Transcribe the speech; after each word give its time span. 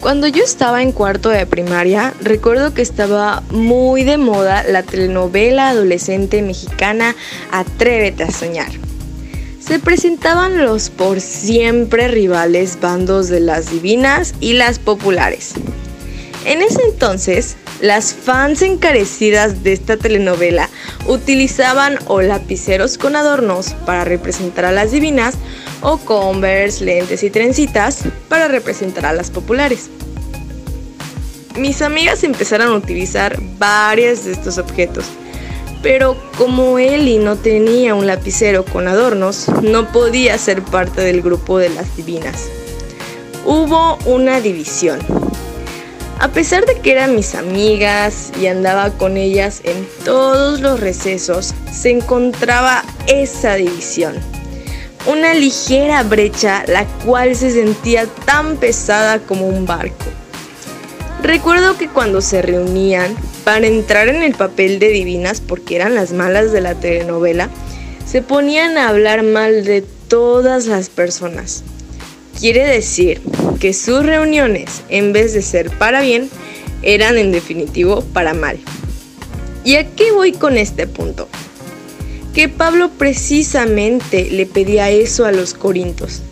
Cuando 0.00 0.26
yo 0.26 0.42
estaba 0.42 0.82
en 0.82 0.90
cuarto 0.90 1.28
de 1.28 1.46
primaria, 1.46 2.12
recuerdo 2.20 2.74
que 2.74 2.82
estaba 2.82 3.42
muy 3.50 4.02
de 4.02 4.18
moda 4.18 4.64
la 4.64 4.82
telenovela 4.82 5.68
adolescente 5.68 6.42
mexicana 6.42 7.14
Atrévete 7.52 8.24
a 8.24 8.30
soñar. 8.32 8.70
Se 9.60 9.78
presentaban 9.78 10.64
los 10.64 10.90
por 10.90 11.20
siempre 11.20 12.08
rivales 12.08 12.80
bandos 12.80 13.28
de 13.28 13.38
las 13.38 13.70
divinas 13.70 14.34
y 14.40 14.54
las 14.54 14.80
populares. 14.80 15.52
En 16.44 16.60
ese 16.62 16.82
entonces, 16.82 17.56
las 17.82 18.14
fans 18.14 18.62
encarecidas 18.62 19.64
de 19.64 19.72
esta 19.72 19.96
telenovela 19.96 20.70
utilizaban 21.08 21.98
o 22.06 22.22
lapiceros 22.22 22.96
con 22.96 23.16
adornos 23.16 23.74
para 23.84 24.04
representar 24.04 24.66
a 24.66 24.72
las 24.72 24.92
divinas 24.92 25.34
o 25.80 25.98
converse, 25.98 26.84
lentes 26.84 27.24
y 27.24 27.30
trencitas 27.30 28.04
para 28.28 28.46
representar 28.46 29.04
a 29.04 29.12
las 29.12 29.32
populares. 29.32 29.90
Mis 31.58 31.82
amigas 31.82 32.22
empezaron 32.22 32.68
a 32.68 32.76
utilizar 32.76 33.36
varios 33.58 34.24
de 34.24 34.32
estos 34.32 34.58
objetos, 34.58 35.06
pero 35.82 36.16
como 36.38 36.78
Eli 36.78 37.18
no 37.18 37.34
tenía 37.34 37.96
un 37.96 38.06
lapicero 38.06 38.64
con 38.64 38.86
adornos, 38.86 39.48
no 39.60 39.90
podía 39.90 40.38
ser 40.38 40.62
parte 40.62 41.00
del 41.00 41.20
grupo 41.20 41.58
de 41.58 41.70
las 41.70 41.96
divinas. 41.96 42.46
Hubo 43.44 43.98
una 44.06 44.40
división. 44.40 45.21
A 46.22 46.28
pesar 46.28 46.64
de 46.64 46.80
que 46.80 46.92
eran 46.92 47.14
mis 47.14 47.34
amigas 47.34 48.32
y 48.40 48.46
andaba 48.46 48.90
con 48.96 49.18
ellas 49.18 49.60
en 49.64 49.86
todos 50.04 50.60
los 50.60 50.80
recesos, 50.80 51.52
se 51.70 51.90
encontraba 51.90 52.82
esa 53.06 53.56
división 53.56 54.14
una 55.06 55.34
ligera 55.34 56.02
brecha 56.02 56.64
la 56.66 56.86
cual 57.04 57.34
se 57.34 57.50
sentía 57.50 58.06
tan 58.24 58.56
pesada 58.56 59.18
como 59.18 59.46
un 59.46 59.66
barco. 59.66 60.04
Recuerdo 61.22 61.76
que 61.76 61.88
cuando 61.88 62.20
se 62.20 62.42
reunían 62.42 63.14
para 63.44 63.66
entrar 63.66 64.08
en 64.08 64.22
el 64.22 64.34
papel 64.34 64.78
de 64.78 64.88
divinas, 64.88 65.40
porque 65.40 65.76
eran 65.76 65.94
las 65.94 66.12
malas 66.12 66.52
de 66.52 66.60
la 66.60 66.74
telenovela, 66.74 67.48
se 68.06 68.22
ponían 68.22 68.76
a 68.76 68.88
hablar 68.88 69.22
mal 69.22 69.64
de 69.64 69.84
todas 70.08 70.66
las 70.66 70.88
personas. 70.88 71.64
Quiere 72.42 72.66
decir 72.66 73.22
que 73.60 73.72
sus 73.72 74.04
reuniones, 74.04 74.82
en 74.88 75.12
vez 75.12 75.32
de 75.32 75.42
ser 75.42 75.70
para 75.78 76.00
bien, 76.02 76.28
eran 76.82 77.16
en 77.16 77.30
definitivo 77.30 78.02
para 78.12 78.34
mal. 78.34 78.58
¿Y 79.64 79.76
a 79.76 79.88
qué 79.88 80.10
voy 80.10 80.32
con 80.32 80.58
este 80.58 80.86
punto? 80.86 81.28
que 82.34 82.48
Pablo 82.48 82.90
precisamente 82.96 84.30
le 84.30 84.46
pedía 84.46 84.90
eso 84.90 85.26
a 85.26 85.32
los 85.32 85.54
corintos, 85.54 86.22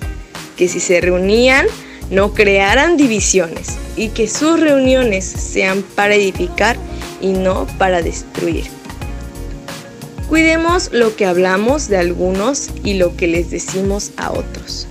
que 0.57 0.69
si 0.69 0.81
se 0.81 1.01
reunían 1.01 1.67
no 2.11 2.35
crearan 2.35 2.97
divisiones 2.97 3.77
y 3.97 4.09
que 4.09 4.27
sus 4.27 4.59
reuniones 4.59 5.25
sean 5.25 5.85
para 5.95 6.17
edificar 6.17 6.77
y 7.21 7.35
no 7.35 7.67
para 7.79 8.03
destruir. 8.03 8.65
Cuidemos 10.29 10.91
lo 10.93 11.15
que 11.15 11.27
hablamos 11.27 11.89
de 11.89 11.99
algunos 11.99 12.71
y 12.83 12.95
lo 12.95 13.17
que 13.17 13.29
les 13.29 13.51
decimos 13.51 14.11
a 14.17 14.33
otros. 14.33 14.89